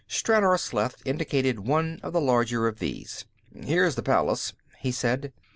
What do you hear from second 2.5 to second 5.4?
of these. "Here's the palace," he said.